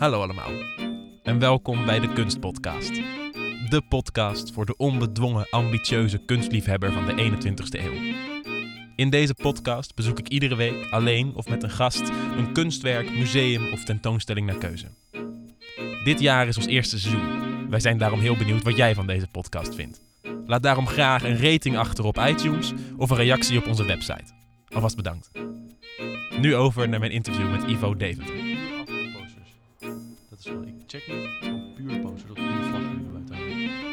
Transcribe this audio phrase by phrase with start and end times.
[0.00, 0.50] Hallo allemaal
[1.22, 2.94] en welkom bij de Kunstpodcast.
[3.68, 8.14] De podcast voor de onbedwongen, ambitieuze kunstliefhebber van de 21ste eeuw.
[8.96, 13.72] In deze podcast bezoek ik iedere week alleen of met een gast een kunstwerk, museum
[13.72, 14.86] of tentoonstelling naar keuze.
[16.04, 17.68] Dit jaar is ons eerste seizoen.
[17.70, 20.00] Wij zijn daarom heel benieuwd wat jij van deze podcast vindt.
[20.46, 24.32] Laat daarom graag een rating achter op iTunes of een reactie op onze website.
[24.68, 25.30] Alvast bedankt.
[26.40, 28.49] Nu over naar mijn interview met Ivo Deventer.
[30.44, 33.12] Is wel, ik check niet, gewoon puur poster, dat die vlag er nu.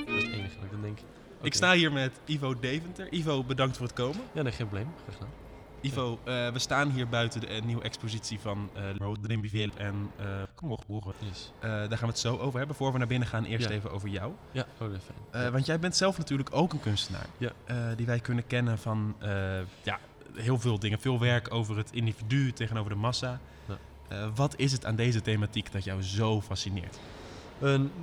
[0.06, 1.00] Dat is het enige dat ik dan denk.
[1.42, 3.14] Ik sta hier met Ivo Deventer.
[3.14, 4.22] Ivo, bedankt voor het komen.
[4.34, 4.94] Ja, nee, geen probleem.
[5.04, 5.46] Graag gedaan.
[5.82, 10.72] Ivo, eh, we staan hier buiten de eh, nieuwe expositie van uh, en uh, kom
[10.72, 10.84] op.
[11.20, 11.52] Yes.
[11.56, 12.76] Uh, daar gaan we het zo over hebben.
[12.76, 13.76] Voor we naar binnen gaan, eerst Ja.
[13.76, 14.34] even over jou.
[14.52, 15.52] Ja, oh, dat is fijn.
[15.52, 17.26] Want jij bent zelf natuurlijk ook een kunstenaar.
[17.38, 17.52] Ja.
[17.96, 19.16] Die wij kunnen kennen van
[19.84, 20.00] ja,
[20.34, 21.00] heel veel dingen.
[21.00, 23.40] Veel werk over het individu tegenover de massa.
[23.68, 23.78] Ja.
[24.12, 27.00] Uh, wat is het aan deze thematiek dat jou zo fascineert?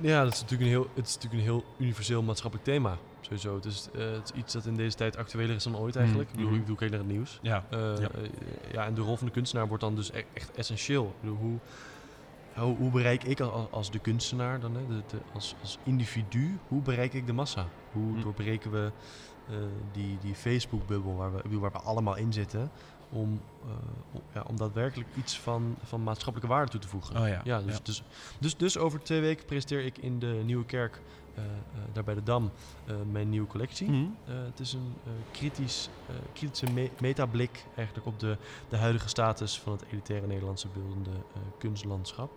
[0.01, 2.97] Ja, dat is natuurlijk een heel, het is natuurlijk een heel universeel maatschappelijk thema.
[3.21, 3.55] Sowieso.
[3.55, 6.29] Het is, uh, het is iets dat in deze tijd actueler is dan ooit eigenlijk.
[6.33, 6.83] Mm, Ik bedoel, mm.
[6.83, 7.39] ik naar het nieuws.
[7.41, 7.63] Ja.
[7.73, 8.09] Uh, Ja.
[8.71, 8.85] ja.
[8.85, 11.05] en de rol van de kunstenaar wordt dan dus e- echt essentieel.
[11.05, 11.57] Ik bedoel, hoe,
[12.53, 16.57] hoe, hoe bereik ik als, als de kunstenaar dan, hè, de, de, als, als individu,
[16.67, 17.65] hoe bereik ik de massa?
[17.91, 18.21] Hoe Mm.
[18.21, 18.91] doorbreken we
[19.49, 19.55] uh,
[19.91, 22.71] die, die Facebook-bubbel waar we, waar we allemaal in zitten,
[23.15, 23.71] om, uh,
[24.11, 27.21] om, ja, om daadwerkelijk iets van, van maatschappelijke waarde toe te voegen.
[27.21, 27.41] Oh ja.
[27.43, 27.79] Ja, dus, Ja.
[27.83, 28.03] Dus,
[28.39, 31.01] dus, dus over twee weken presenteer ik in de Nieuwe Kerk,
[31.37, 31.49] uh, uh,
[31.93, 32.51] daar bij de Dam,
[32.89, 33.89] uh, mijn nieuwe collectie.
[33.89, 34.01] Mhm.
[34.01, 38.37] Uh, het is een uh, kritisch, uh, kritische me metablik eigenlijk op de,
[38.69, 42.31] de huidige status van het elitaire Nederlandse beeldende uh, kunstlandschap.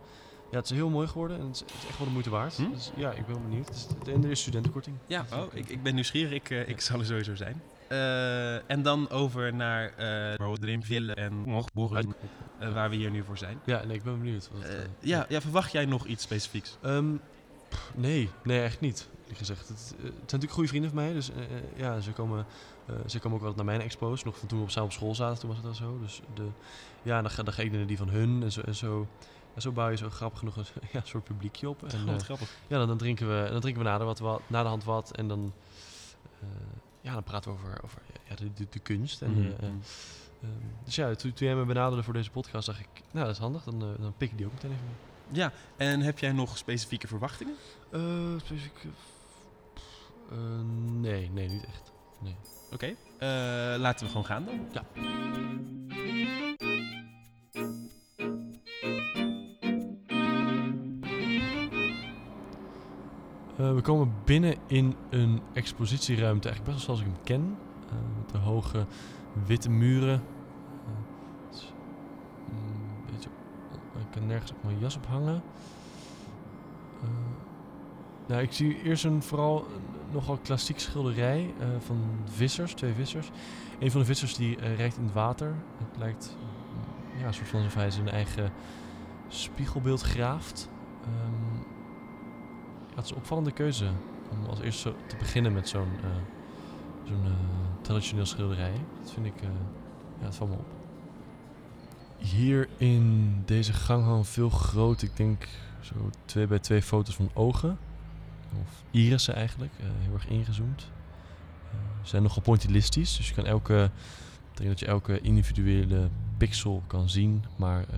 [0.51, 2.57] Ja, het is heel mooi geworden en het is, echt wel de moeite waard.
[2.57, 2.71] Hm?
[2.71, 3.87] Dus ja, ik ben benieuwd.
[4.07, 4.97] En er is studentenkorting.
[5.07, 6.33] Ja, Dus, oh, ik, ik ben nieuwsgierig.
[6.33, 7.63] Ik, uh, ik zal er sowieso zijn.
[7.89, 12.15] Uh, en dan over naar uh, Rodrimbiville en Mochtboeren,
[12.63, 13.61] uh, waar we hier nu voor zijn.
[13.65, 14.51] Ja, nee, ik ben benieuwd.
[14.53, 16.77] Wat het, ja, ja, verwacht jij nog iets specifieks?
[16.85, 17.21] Um,
[17.69, 19.09] pff, nee, nee, echt niet.
[19.33, 19.69] Gezegd.
[19.69, 21.37] Het, het zijn natuurlijk goede vrienden van mij, dus uh,
[21.77, 22.47] ja, ze komen,
[22.91, 24.25] uh, ze komen ook wel naar mijn expos.
[24.25, 25.99] Nog van toen we op samen op school zaten, toen was het al zo.
[25.99, 26.47] Dus de,
[27.03, 28.61] ja, dan ga, dan ga ik naar die van hun en zo.
[28.61, 29.07] En zo,
[29.55, 31.83] en zo bouw je zo grappig genoeg een ja, soort publiekje op.
[31.83, 32.51] En, Oh, wat grappig.
[32.67, 34.85] Ja, dan, dan drinken we, dan drinken we na de, wat, wat, na de hand
[34.85, 35.53] wat en dan,
[36.43, 36.49] uh,
[37.01, 39.23] ja, dan praten we over, over ja, de, de, de kunst.
[39.23, 39.41] En, Mhm.
[39.41, 39.81] uh, um,
[40.85, 43.41] dus ja, toen, toen jij me benaderde voor deze podcast, dacht ik, nou dat is
[43.41, 44.95] handig, dan, uh, dan pik ik die ook meteen even mee.
[45.41, 47.55] Ja, en heb jij nog specifieke verwachtingen?
[48.41, 48.85] Specifiek.
[50.33, 50.39] Uh,
[51.01, 51.93] nee, nee, niet echt.
[52.21, 52.37] Nee.
[52.73, 53.77] Oké, okay.
[53.79, 54.61] laten we gewoon gaan dan.
[54.73, 54.85] Ja.
[63.89, 67.57] Komen binnen in een expositieruimte, eigenlijk best wel zoals ik hem ken.
[67.87, 68.87] Uh, met de hoge
[69.47, 70.23] witte muren.
[71.51, 71.73] Is,
[72.51, 73.29] mm, beetje,
[73.99, 75.43] ik kan nergens ook mijn jas op hangen.
[78.27, 79.67] Nou, ik zie eerst een vooral
[80.11, 83.31] nogal klassiek schilderij van vissers, twee vissers.
[83.79, 85.55] Een van de vissers die rijdt in het water.
[85.79, 86.37] Het lijkt
[87.19, 88.53] ja, een soort van alsof hij zijn eigen
[89.29, 90.69] spiegelbeeld graaft.
[91.05, 91.67] Um,
[92.99, 93.91] ja, het is een opvallende keuze
[94.31, 96.11] om als eerste te beginnen met zo'n uh,
[97.05, 97.25] zo'n
[97.81, 98.73] traditioneel schilderij.
[99.03, 99.41] Dat vind ik,
[100.21, 100.67] ja, het valt me op.
[102.19, 105.49] Hier in deze gang hangen veel groot, ik denk
[105.81, 105.95] zo
[106.25, 107.79] twee bij twee foto's van ogen.
[108.63, 110.91] Of irissen eigenlijk, uh, heel erg ingezoomd.
[111.65, 113.91] Uh, ze zijn nogal pointillistisch, dus je kan elke,
[114.55, 117.97] denk dat je elke individuele pixel kan zien, maar uh,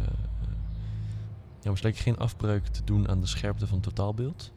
[1.60, 4.52] ja, er lijkt geen afbreuk te doen aan de scherpte van het totaalbeeld.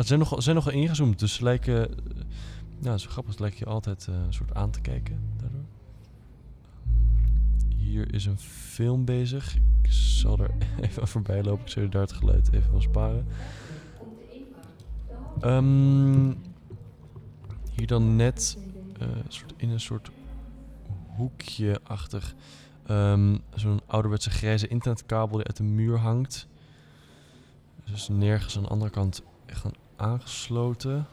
[0.00, 1.90] Ze zijn nogal, zijn ingezoomd, dus ze lijken,
[2.80, 5.64] nou, is grappig, het lijkt je altijd een soort aan te kijken daardoor.
[7.76, 9.56] Hier is een film bezig.
[9.82, 10.50] Ik zal er
[10.80, 11.64] even voorbij lopen.
[11.64, 13.26] Ik zal daar het geluid even van sparen.
[15.42, 16.36] Um,
[17.72, 18.58] hier dan net
[19.02, 20.10] uh, soort in een soort
[21.16, 22.34] hoekje-achtig.
[22.90, 26.48] Um, Zo'n ouderwetse grijze internetkabel die uit de muur hangt.
[27.84, 29.22] Dus nergens aan de andere kant
[29.96, 31.06] aangesloten.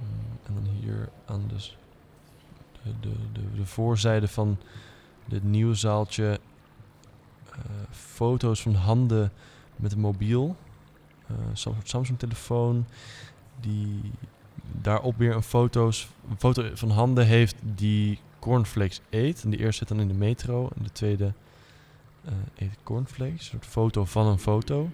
[0.00, 1.56] Um, en dan hier aan de,
[3.00, 4.58] de, de, de voorzijde van
[5.24, 6.40] dit nieuwe zaaltje
[7.50, 7.56] uh,
[7.90, 9.32] foto's van handen
[9.76, 10.56] met een mobiel.
[11.30, 12.86] Uh, Zo'n Samsung-telefoon
[13.60, 14.00] die
[14.72, 16.08] daarop weer een, foto's,
[16.38, 19.44] foto van handen heeft die cornflakes eet.
[19.44, 21.32] En de eerste zit dan in de metro en de tweede
[22.24, 23.40] uh, eet cornflakes.
[23.40, 24.90] Een soort foto van een foto.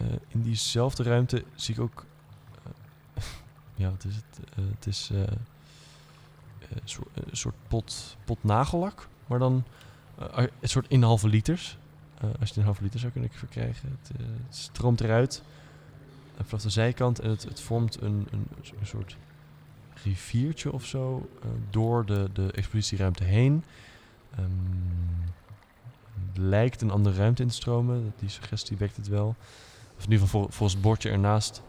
[0.00, 2.04] Uh, in diezelfde ruimte zie ik ook...
[3.16, 3.22] uh,
[3.82, 4.24] ja, wat is het?
[4.70, 9.08] het is een soort, pot, pot nagellak.
[9.26, 9.64] Maar dan
[10.18, 11.78] eh, een soort in halve liters.
[12.14, 13.98] Eh, als je het in halve liter zou kunnen verkrijgen.
[14.00, 15.42] Het, eh, het stroomt eruit
[16.36, 18.46] eh, vanaf de zijkant en het, het vormt een, een,
[18.82, 19.16] soort
[20.02, 23.64] riviertje of zo eh, door de, de expositieruimte heen.
[24.36, 24.50] Ehm,
[26.34, 28.12] lijkt een andere ruimte in te stromen.
[28.18, 29.36] Die suggestie wekt het wel.
[29.98, 31.62] Of in ieder geval vol- volgens het bordje ernaast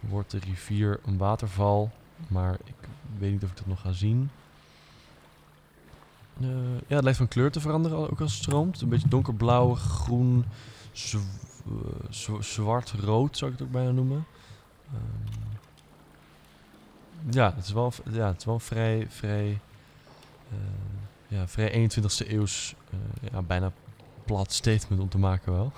[0.00, 1.90] wordt de rivier een waterval.
[2.28, 2.74] Maar ik
[3.18, 4.30] weet niet of ik dat nog ga zien.
[6.40, 6.48] Eh,
[6.86, 8.80] ja, het lijkt van kleur te veranderen ook als het stroomt.
[8.80, 10.44] Een beetje donkerblauw, groen,
[10.92, 11.20] eh,
[12.10, 14.26] zw- zwart-rood zou ik het ook bijna noemen.
[14.86, 15.36] Ehm,
[17.30, 19.60] ja, het is wel, ja, het is wel vrij, vrij,
[20.50, 20.56] eh,
[21.28, 22.74] ja, vrij 21ste eeuws,
[23.32, 23.72] ja, bijna
[24.24, 25.72] plat statement om te maken wel.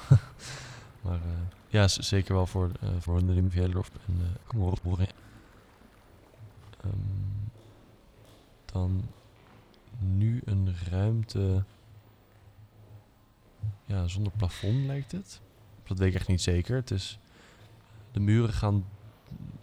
[1.05, 1.21] maar
[1.71, 5.09] ja, zeker wel voor, eh voor de Rimvjelorp en uh, Komorrotboren.
[6.81, 6.91] Ehm,
[8.65, 9.03] dan
[9.99, 11.65] nu een ruimte
[13.85, 15.41] ja, zonder plafond lijkt het.
[15.85, 16.77] Dat weet ik echt niet zeker.
[16.77, 17.19] Het
[18.13, 18.85] de muren gaan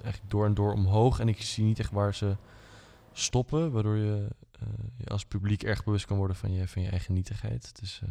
[0.02, 2.36] eigenlijk door en door omhoog en ik zie niet echt waar ze
[3.14, 4.68] stoppen, waardoor je, eh,
[4.98, 7.68] je als publiek erg bewust kan worden van je, van je eigen nietigheid.
[7.68, 8.10] Het is, eh,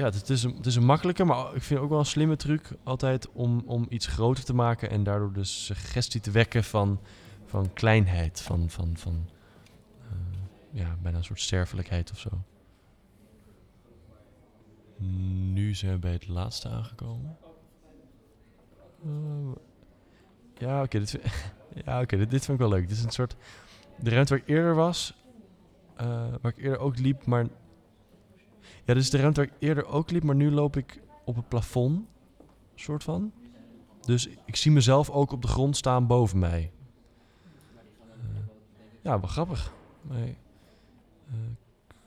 [0.00, 2.36] ja, het, is een, het is een makkelijke, maar ik vind ook wel een slimme
[2.36, 7.00] truc altijd om, om iets groter te maken en daardoor de suggestie te wekken van,
[7.46, 9.28] van kleinheid, van, van, van
[10.00, 10.16] eh,
[10.70, 12.30] ja, bijna een soort sterfelijkheid of zo.
[15.52, 17.36] Nu zijn we bij het laatste aangekomen.
[19.04, 19.52] Eh,
[20.58, 21.18] ja, oké, dit,
[21.84, 22.88] ja, oké, dit, dit vind ik wel leuk.
[22.88, 23.36] Dit is een soort...
[23.98, 25.14] De ruimte waar ik eerder was,
[25.96, 26.06] eh,
[26.40, 27.46] waar ik eerder ook liep, maar...
[28.84, 31.48] Ja, is de ruimte waar ik eerder ook liep, maar nu loop ik op het
[31.48, 32.06] plafond,
[32.74, 33.32] soort van.
[34.00, 36.72] Dus ik zie mezelf ook op de grond staan boven mij.
[37.76, 38.40] Eh,
[39.02, 39.72] ja, wel grappig.
[40.02, 40.34] Maar, eh,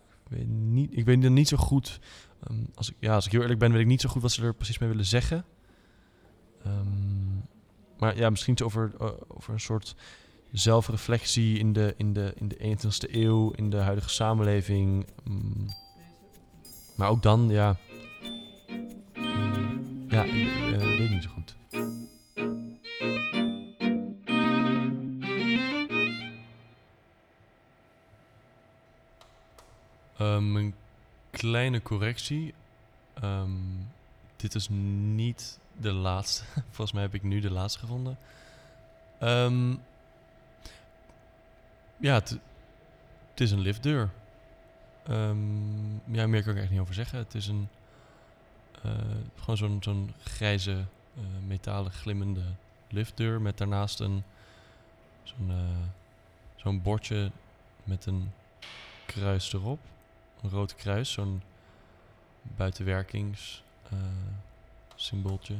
[0.10, 2.00] ik weet niet, ik weet niet zo goed.
[2.44, 4.32] ehm, als, ik, ja, als ik heel eerlijk ben, weet ik niet zo goed wat
[4.32, 5.46] ze er precies mee willen zeggen.
[6.64, 7.38] Ehm,
[7.98, 9.96] maar ja, misschien iets over, eh, over een soort
[10.52, 15.06] zelfreflectie in de, in, de, in de 21ste eeuw, in de huidige samenleving.
[15.24, 15.66] Mm.
[16.96, 17.76] Maar ook dan, ja.
[20.08, 21.56] Ja, ik eh, weet ik niet zo goed.
[30.18, 30.76] Ehm, een
[31.32, 32.54] kleine correctie.
[33.14, 33.52] Ehm,
[34.36, 36.44] dit is niet de laatste.
[36.72, 38.18] Volgens mij heb ik nu de laatste gevonden.
[39.20, 39.72] Ehm,
[41.98, 42.40] ja, het
[43.36, 44.10] is een liftdeur.
[45.08, 47.18] Ehm, ja, meer kan ik echt niet over zeggen.
[47.18, 47.68] Het is een
[48.82, 48.92] eh,
[49.36, 50.86] gewoon zo'n grijze,
[51.16, 52.44] eh, metalen glimmende
[52.90, 54.24] liftdeur met daarnaast een
[55.24, 55.88] zo'n eh,
[56.56, 57.32] zo'n bordje
[57.84, 58.32] met een
[59.06, 59.80] kruis erop.
[60.42, 61.42] Een rood kruis, zo'n
[62.42, 63.98] buitenwerkings eh,
[64.96, 65.56] symbooltje.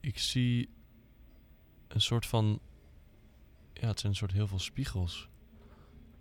[0.00, 0.68] Ik zie
[1.98, 2.60] een soort van.
[3.72, 5.28] Ja, het zijn een soort heel veel spiegels.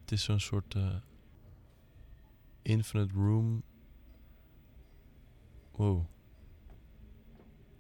[0.02, 0.96] Het is zo'n soort eh,
[2.62, 3.64] infinite room.
[5.72, 6.06] Wow.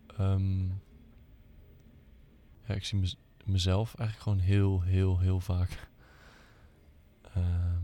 [0.08, 0.68] Ehm,
[2.64, 5.90] ja, ik zie mez- mezelf eigenlijk gewoon heel, heel, heel vaak.
[7.34, 7.82] Ehm,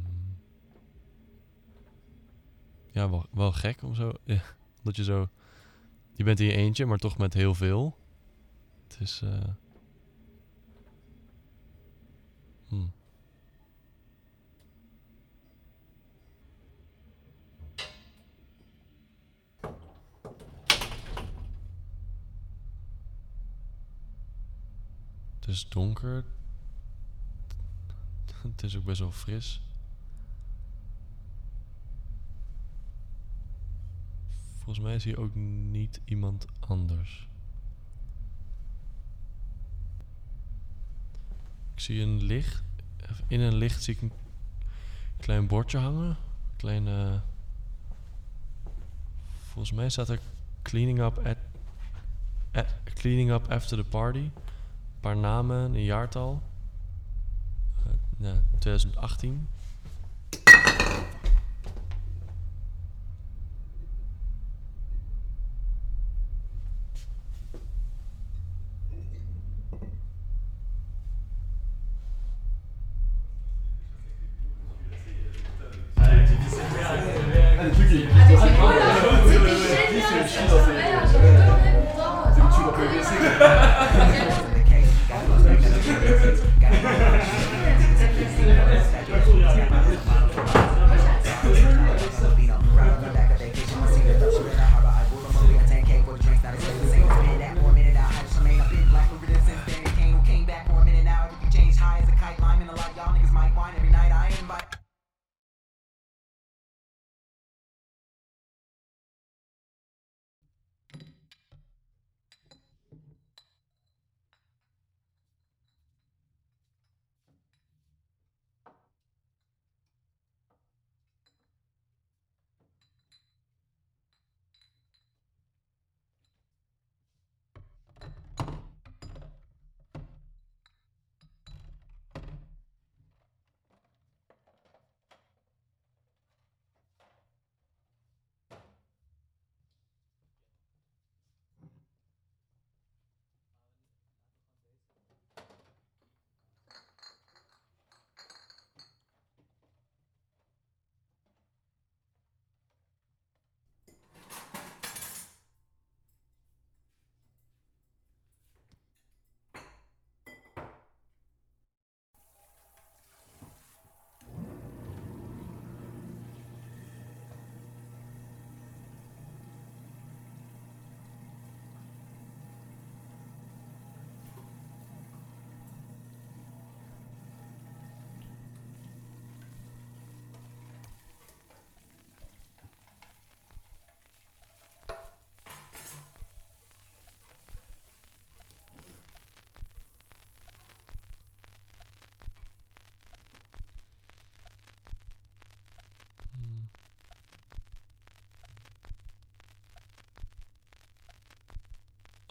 [2.91, 4.11] ja, wel, wel gek om zo.
[4.23, 4.41] Ja,
[4.83, 5.29] dat je zo.
[6.11, 7.97] Je bent in je eentje, maar toch met heel veel.
[8.87, 9.21] Het is.
[9.21, 9.43] eh
[12.73, 12.91] hmm.
[25.43, 26.23] Het is donker.
[28.41, 29.61] Het is ook best wel fris.
[34.55, 37.27] Volgens mij is hier ook niet iemand anders.
[41.73, 42.63] Ik zie een licht.
[43.27, 44.11] In een licht zie ik een
[45.17, 46.17] klein bordje hangen.
[46.55, 47.21] Kleine.
[49.41, 50.19] Volgens mij staat er
[50.61, 51.37] cleaning up at,
[52.51, 54.29] at cleaning up after the party.
[55.03, 56.41] Paar namen, een jaartal.
[57.85, 59.47] Eh, ja, 2018.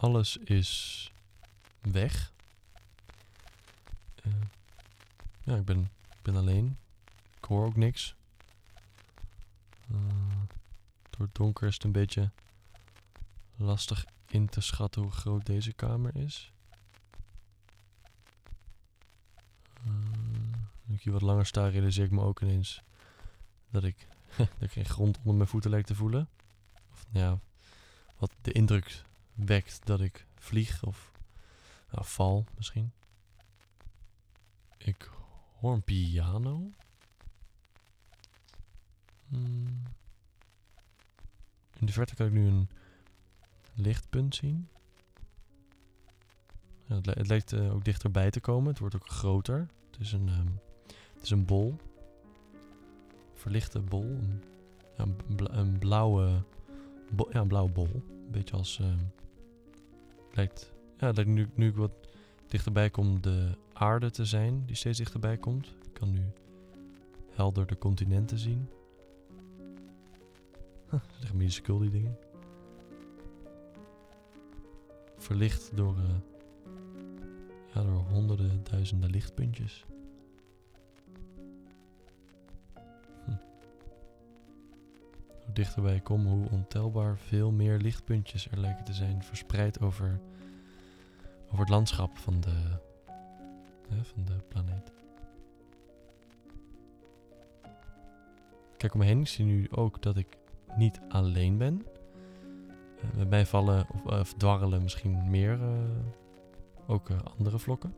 [0.02, 1.12] Alles is
[1.80, 2.32] weg.
[4.22, 4.32] Eh,
[5.44, 5.90] ja, ik ben,
[6.22, 6.78] ben alleen.
[7.36, 8.14] Ik hoor ook niks.
[9.90, 9.96] Eh,
[11.10, 12.30] door het donker is het een beetje
[13.56, 16.52] lastig in te schatten hoe groot deze kamer is.
[20.84, 22.82] Nu ik hier wat langer sta, realiseer ik me ook ineens
[23.70, 24.06] dat ik,
[24.36, 26.28] dat ik geen grond onder mijn voeten lijkt te voelen.
[26.92, 27.38] Of ja,
[28.16, 31.12] wat de indruk wekt dat ik vlieg of
[31.90, 32.92] nou, val misschien.
[34.78, 35.10] Ik
[35.58, 36.70] hoor een piano.
[39.28, 39.82] Hmm.
[41.78, 42.68] In de verte kan ik nu een
[43.74, 44.68] lichtpunt zien.
[46.84, 48.68] Ja, het, li- het lijkt eh, ook dichterbij te komen.
[48.70, 49.68] Het wordt ook groter.
[49.90, 50.46] Het is een, ehm,
[51.14, 51.76] het is een bol.
[53.34, 54.04] Verlichte bol.
[54.04, 54.42] Een,
[54.96, 56.42] een bla- een blauwe,
[57.30, 57.88] ja, een blauwe bol.
[57.94, 58.78] Een beetje als...
[58.78, 58.98] ehm,
[60.32, 61.92] lijkt, ja, lijkt nu, nu ik wat
[62.46, 64.66] dichterbij kom de aarde te zijn.
[64.66, 65.66] Die steeds dichterbij komt.
[65.66, 66.32] Ik kan nu
[67.30, 68.68] helder de continenten zien.
[70.90, 72.18] Huh, musical die dingen.
[75.16, 76.14] Verlicht door, eh,
[77.74, 79.84] ja, door honderden, duizenden lichtpuntjes.
[85.52, 90.20] Dichterbij kom, hoe ontelbaar veel meer lichtpuntjes er lijken te zijn verspreid over,
[91.46, 92.78] over het landschap van de,
[93.88, 94.92] van de planeet.
[98.76, 100.36] Kijk om me heen, ik zie nu ook dat ik
[100.76, 101.86] niet alleen ben.
[103.00, 105.70] Eh, met mij vallen of, eh, dwarrelen misschien meer eh,
[106.86, 107.94] ook andere vlokken.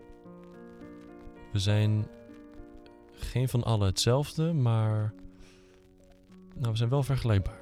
[1.53, 2.07] We zijn
[3.13, 5.13] geen van allen hetzelfde, maar
[6.55, 7.59] nou, we zijn wel vergelijkbaar.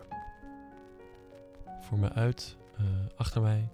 [1.81, 2.85] Voor me uit, eh,
[3.17, 3.69] achter mij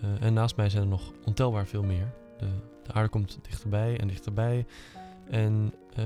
[0.00, 2.14] eh, en naast mij zijn er nog ontelbaar veel meer.
[2.38, 2.46] De,
[2.82, 4.66] de aarde komt dichterbij en dichterbij.
[5.30, 6.04] En eh,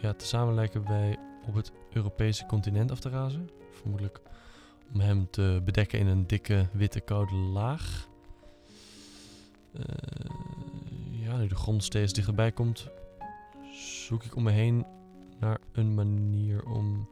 [0.00, 3.50] ja, tezamen lijken wij op het Europese continent af te razen.
[3.70, 4.20] Vermoedelijk
[4.92, 8.10] om hem te bedekken in een dikke, witte, koude laag.
[11.10, 12.88] Ja, nu de grond steeds dichterbij komt,
[14.06, 14.86] zoek ik om me heen
[15.38, 17.08] naar een manier om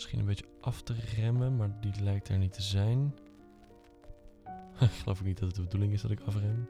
[0.00, 3.14] misschien een beetje af te remmen, maar die lijkt er niet te zijn.
[4.80, 6.68] ik geloof ook niet dat het de bedoeling is dat ik afrem.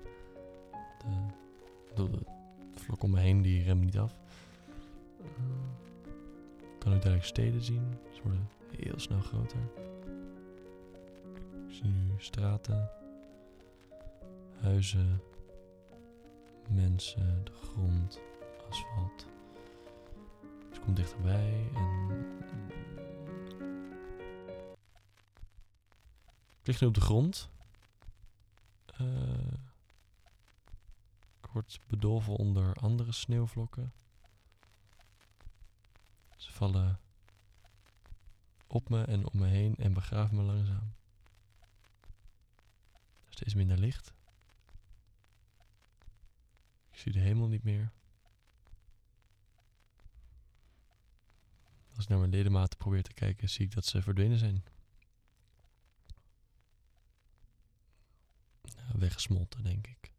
[1.94, 2.18] De, de,
[2.74, 4.18] vlok om me heen die remmen niet af.
[5.20, 5.26] Eh,
[6.60, 7.94] ik kan ook duidelijk steden zien.
[8.12, 9.60] Ze worden heel snel groter.
[11.68, 12.90] Ik zie nu straten,
[14.60, 15.20] huizen,
[16.68, 18.20] mensen, de grond,
[18.68, 19.26] asfalt.
[20.72, 22.30] Ze komt dichterbij en.
[26.60, 27.50] Ik lig nu op de grond.
[31.52, 33.92] wordt bedolven onder andere sneeuwvlokken.
[36.36, 37.00] Ze vallen
[38.66, 40.94] op me en om me heen en begraven me langzaam.
[43.28, 44.14] Steeds minder licht.
[46.90, 47.92] Ik zie de hemel niet meer.
[51.94, 54.64] Als ik naar mijn ledematen probeer te kijken, zie ik dat ze verdwenen zijn.
[59.10, 60.12] Ja, weggesmolten, denk ik.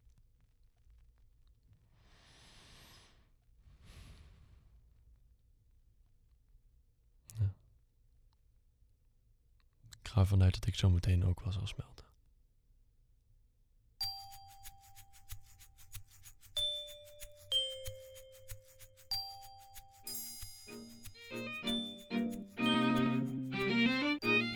[7.38, 7.54] Ja.
[10.00, 12.04] Ik ga ervan uit dat ik zo meteen ook wel zal smelten.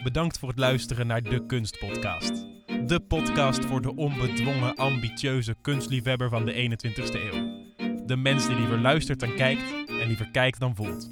[0.02, 2.56] Bedankt voor het luisteren naar de Kunstpodcast.
[2.87, 7.64] De podcast voor de onbedwongen, ambitieuze kunstliefhebber van de 21ste eeuw.
[8.07, 11.11] De mens die liever luistert dan kijkt en liever kijkt dan voelt.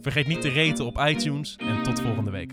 [0.00, 2.52] Vergeet niet te raten op iTunes en tot volgende week.